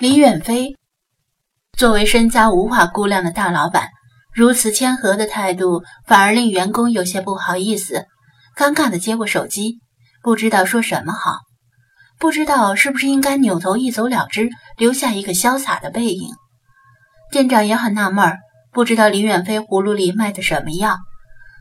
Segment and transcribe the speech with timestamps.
[0.00, 0.76] 李远飞
[1.76, 3.88] 作为身家无法估量的大老板，
[4.32, 8.06] 如此谦和的态度，反而令员工有些不好意思，
[8.56, 9.80] 尴尬的接过手机，
[10.22, 11.38] 不知道说什么好，
[12.16, 16.30] 不知道是不是应该扭头一走了之，留下一个潇洒的背影。
[17.32, 18.34] 店长也很纳闷，
[18.70, 20.98] 不知道李远飞葫芦里卖的什么药，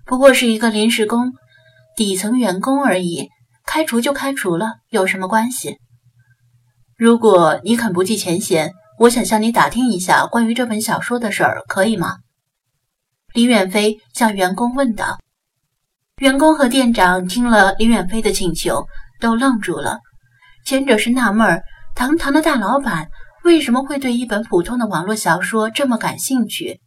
[0.06, 1.34] 不过是一个临时工，
[1.96, 3.30] 底层员工而已，
[3.66, 5.80] 开除就开除了，有什么关系？
[6.98, 12.18] 如果你肯不计前嫌，我想向你打听一下关于这本小说的事儿，可以吗？
[13.36, 15.20] 李远飞向员工问道。
[16.18, 18.88] 员工和店长听了李远飞的请求，
[19.20, 20.00] 都愣住了。
[20.66, 21.62] 前者是纳闷儿，
[21.94, 23.10] 堂堂的大老板
[23.44, 26.82] 为什么会对一本普通的网络小说这么感兴趣？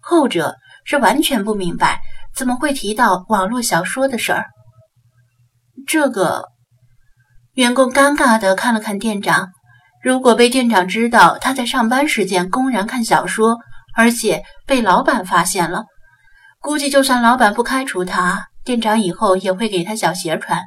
[0.00, 2.00] 后者是完全不明白，
[2.32, 4.46] 怎么会提到网络小说的事儿？
[5.84, 6.51] 这个。
[7.54, 9.50] 员工尴尬地看了看店长，
[10.02, 13.58] 如果被店长知道他在上班时间公然看小说，
[13.94, 15.84] 而且被老板发现了，
[16.60, 20.62] 估计就算老板不开除他，店长以后也会给他小鞋穿。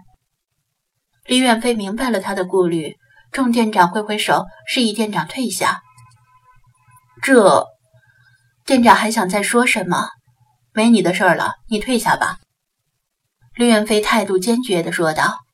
[1.26, 2.98] 李远飞明白了他的顾虑，
[3.32, 5.82] 冲店长挥挥手，示意店长退下。
[7.24, 7.66] 这
[8.64, 10.10] 店长还想再说什么？
[10.72, 12.38] 没你的事儿了，你退下吧。
[13.56, 15.45] 李远飞态度坚决地说道。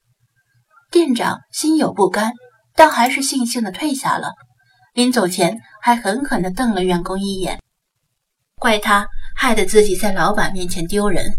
[0.92, 2.34] 店长心有不甘，
[2.76, 4.34] 但还是悻悻地退下了。
[4.94, 7.62] 临走前，还狠狠地瞪了员工一眼，
[8.58, 11.32] 怪他害得自己在老板面前丢人。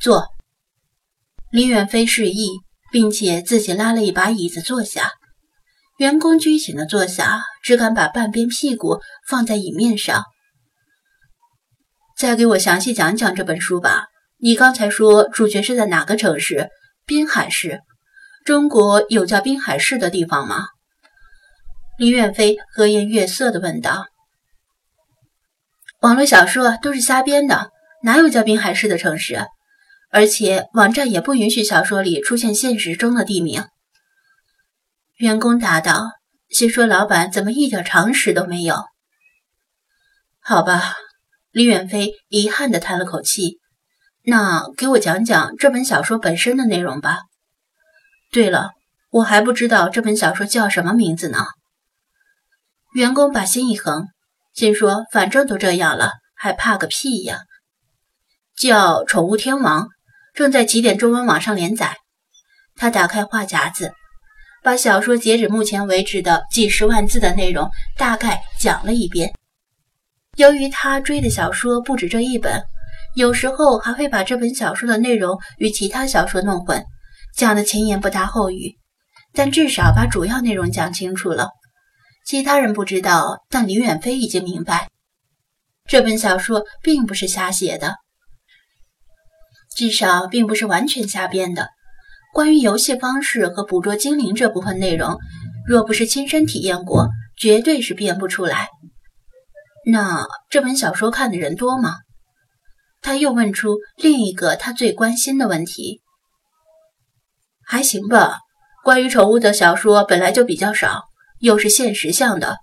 [0.00, 0.28] 坐。
[1.50, 2.48] 李远飞示意，
[2.90, 5.12] 并且自己拉了一把椅子坐下。
[5.98, 10.24] 员工拘谨地坐下，只敢把半边屁股放在椅面上。
[12.16, 14.06] 再给我详细讲讲这本书吧。
[14.38, 16.70] 你刚才说主角是在哪个城市？
[17.04, 17.80] 滨海市。
[18.44, 20.66] 中国有叫滨海市的地方吗？
[21.96, 24.04] 李远飞和颜悦色地问道。
[26.00, 27.70] 网络小说都是瞎编的，
[28.02, 29.46] 哪有叫滨海市的城市？
[30.10, 33.64] 而且网站也不允许小说里出现现实中的地名。
[35.16, 36.10] 员工答道
[36.50, 38.76] ：“心说老板怎么一点常识都没有？”
[40.38, 40.96] 好吧，
[41.50, 43.58] 李远飞遗憾地叹了口气。
[44.24, 47.22] 那给我讲讲这本小说本身的内容吧。
[48.34, 48.72] 对了，
[49.10, 51.46] 我还不知道这本小说叫什么名字呢。
[52.92, 54.08] 员工把心一横，
[54.52, 57.42] 心说：“反正都这样了，还怕个屁呀！”
[58.58, 59.84] 叫《宠物天王》，
[60.34, 61.98] 正在起点中文网上连载。
[62.74, 63.92] 他打开话匣子，
[64.64, 69.32] 把小说截止目前为止的几十万字的内容大概讲了一遍。
[70.36, 72.60] 由于他追的小说不止这一本，
[73.14, 76.84] 有时候还会把这本小说的内容与其他小说弄混。
[77.36, 78.76] 讲的前言不搭后语，
[79.32, 81.50] 但至少把主要内容讲清楚了。
[82.24, 84.88] 其他人不知道，但李远飞已经明白，
[85.86, 87.96] 这本小说并不是瞎写的，
[89.76, 91.68] 至少并不是完全瞎编的。
[92.32, 95.18] 关于游戏方式和捕捉精灵这部分内容，
[95.66, 98.68] 若不是亲身体验过，绝对是编不出来。
[99.86, 101.96] 那这本小说看的人多吗？
[103.02, 106.00] 他又问出另一个他最关心的问题。
[107.66, 108.38] 还行吧，
[108.82, 111.04] 关于宠物的小说本来就比较少，
[111.40, 112.56] 又是现实向的。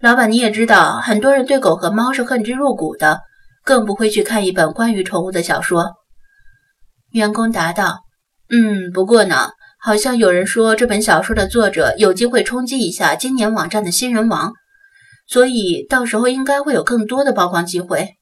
[0.00, 3.20] 老板你也知道，很多人对狗和猫是恨之入骨的，
[3.64, 5.92] 更不会去看一本关于宠物的小说。
[7.12, 8.00] 员工答道
[8.50, 9.50] ：“嗯，不过呢，
[9.80, 14.52] 好像有人说这本小说的作者有机会冲击一下今年网站的新人王，
[15.26, 18.14] 所以到时候应该会有更多的曝光机会。”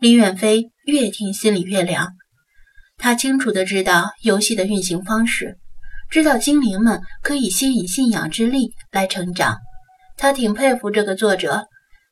[0.00, 2.08] 李远飞越听心里越凉。
[2.98, 5.58] 他清楚的知道游戏的运行方式，
[6.10, 9.58] 知道精灵们可以吸引信仰之力来成长。
[10.16, 11.66] 他挺佩服这个作者，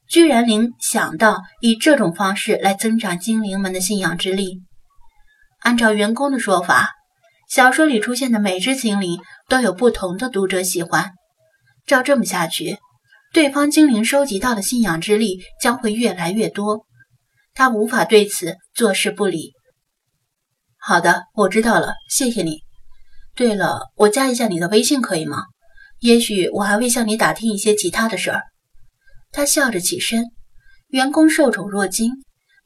[0.09, 4.61] 居然能想到以这种方式来增长精灵们的信仰之力。
[5.61, 6.91] 按照员工的说法，
[7.49, 9.19] 小说里出现的每只精灵
[9.49, 11.13] 都有不同的读者喜欢。
[11.87, 12.77] 照这么下去，
[13.33, 16.85] 对方精灵收集到的信仰之力将会越来越多。
[17.55, 19.54] 他无法对此坐视不理。
[20.87, 22.59] 好的，我知道了，谢谢你。
[23.35, 25.45] 对了，我加一下你的微信可以吗？
[26.01, 28.43] 也许我还会向你打听一些其他的事儿。
[29.33, 30.27] 他笑着起身，
[30.89, 32.13] 员工受宠若惊，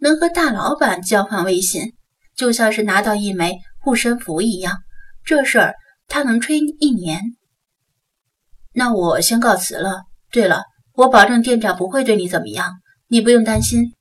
[0.00, 1.92] 能和大老板交换微信，
[2.34, 4.78] 就像是拿到一枚护身符一样。
[5.24, 5.76] 这事儿
[6.08, 7.20] 他能吹一年。
[8.72, 10.02] 那我先告辞了。
[10.32, 10.64] 对了，
[10.94, 13.92] 我保证店长不会对你怎么样，你不用担心。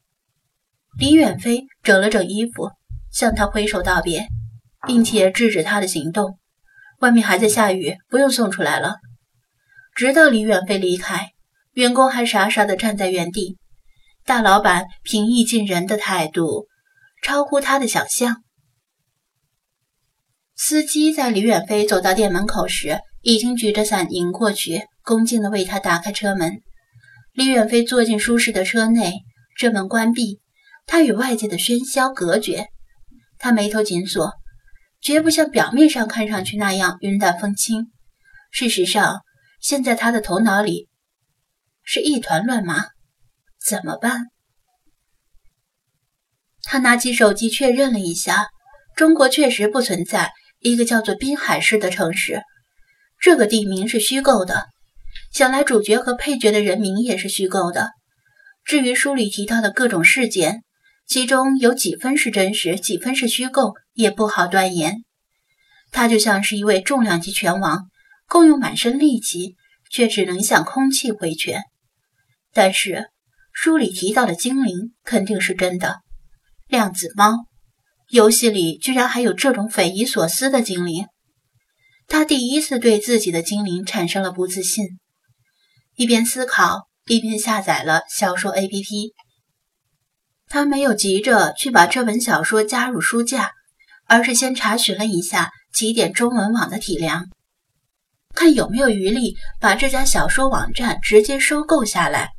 [0.97, 2.71] 李远飞整了整衣服。
[3.17, 4.27] 向他挥手道别，
[4.85, 6.37] 并且制止他的行动。
[6.99, 8.97] 外面还在下雨，不用送出来了。
[9.95, 11.31] 直到李远飞离开，
[11.73, 13.57] 员工还傻傻地站在原地。
[14.23, 16.67] 大老板平易近人的态度
[17.23, 18.43] 超乎他的想象。
[20.55, 26.61] 司机在李远飞走到店门口时，已经举着伞迎过去，恭敬地为他打开车门。
[27.33, 29.13] 李远飞坐进舒适的车内，
[29.57, 30.39] 车门关闭，
[30.85, 32.67] 他与外界的喧嚣隔绝。
[33.39, 34.33] 他眉头紧锁，
[35.01, 37.91] 绝不像表面上看上去那样云淡风轻。
[38.51, 39.21] 事实上，
[39.59, 40.87] 现在他的头脑里
[41.83, 42.87] 是一团乱麻。
[43.59, 44.27] 怎么办？
[46.63, 48.47] 他拿起手机确认了一下，
[48.95, 52.41] 中国确实不存在一个叫做滨海市的城市，
[53.19, 54.67] 这个地名是虚构的。
[55.31, 57.91] 想来主角和配角的人名也是虚构的。
[58.63, 60.63] 至于书里提到的各种事件，
[61.07, 65.05] 其中有几分是真实，几分是虚构，也不好断言。
[65.89, 67.87] 他就像是一位重量级拳王，
[68.27, 69.55] 共用满身力气，
[69.89, 71.63] 却只能向空气挥拳。
[72.53, 73.09] 但是
[73.53, 76.01] 书里提到的精灵肯定是真的。
[76.67, 77.45] 量子猫，
[78.09, 81.07] 游戏里居然还有这种匪夷所思的精灵。
[82.09, 84.85] 他第一次对自己的精灵产生了不自信。
[85.95, 89.13] 一边思考，一边下载了小说 APP。
[90.49, 93.51] 他没有急着去把这本小说加入书架，
[94.05, 97.25] 而是先查询了一下起点中文网的体量，
[98.33, 102.29] 看有没有余力把这家小说网站直接收购下来，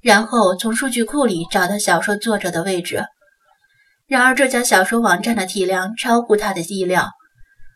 [0.00, 3.04] 然后从数据库里找到小说作者的位置。
[4.06, 7.10] 然而，这家小说网站的体量超乎他的意料。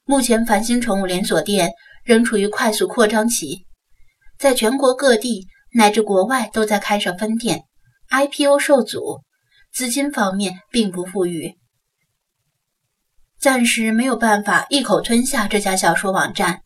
[0.06, 1.70] 目前，繁星宠物连锁店
[2.04, 3.66] 仍处于快速扩张期，
[4.38, 7.64] 在全国各地乃至国外都在开设分店
[8.08, 9.20] ，IPO 受阻。
[9.72, 11.56] 资金方面并不富裕，
[13.40, 16.60] 暂时没有办法一口吞下这家小说网站。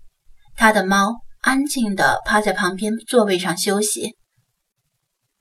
[0.57, 4.17] 他的猫安静地趴在旁边座位上休息。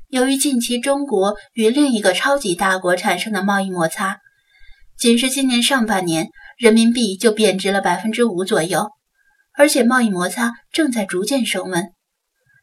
[0.10, 4.20] 由于近期中国与另一个超级大国产生的贸易摩擦，
[4.96, 6.30] 仅是今年上半年，
[6.60, 8.92] 人民币就贬值了百分之五左右，
[9.58, 11.92] 而且贸易摩擦正在逐渐升温，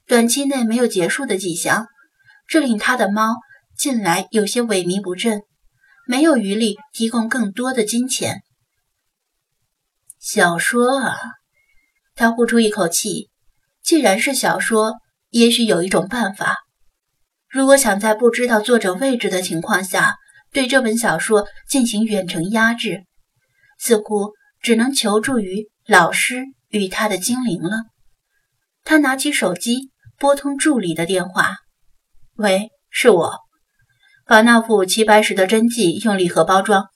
[0.07, 1.89] 短期内没有结束的迹象，
[2.47, 3.35] 这令他的猫。
[3.83, 5.43] 近来有些萎靡不振，
[6.07, 8.43] 没有余力提供更多的金钱。
[10.21, 11.17] 小说啊，
[12.15, 13.29] 他呼出一口气。
[13.83, 14.95] 既然是小说，
[15.31, 16.59] 也许有一种办法。
[17.49, 20.15] 如果想在不知道作者位置的情况下
[20.53, 23.03] 对这本小说进行远程压制，
[23.81, 24.31] 似乎
[24.61, 27.79] 只能求助于老师与他的精灵了。
[28.85, 29.91] 他拿起手机，
[30.21, 31.57] 拨通助理的电话
[32.39, 33.41] ：“喂，是我。”
[34.33, 36.87] 把那副齐白石的真迹用礼盒包装，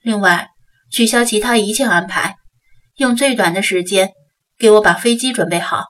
[0.00, 0.48] 另外
[0.90, 2.36] 取消其他一切安排，
[2.96, 4.12] 用最短的时间
[4.56, 5.84] 给我把飞机准备好。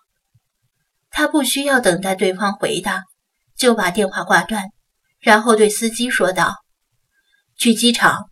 [1.10, 3.04] 他不需要等待对方回答，
[3.56, 4.64] 就把电话挂断，
[5.20, 6.56] 然后对司机说道
[7.56, 8.28] ：“去机场